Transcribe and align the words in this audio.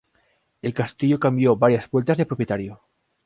El 0.63 0.73
castillo 0.73 1.19
cambió 1.19 1.55
varias 1.55 1.91
vueltas 1.91 2.17
de 2.17 2.25
propietario. 2.25 2.81